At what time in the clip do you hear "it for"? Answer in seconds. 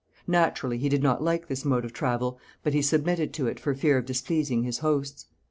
3.45-3.75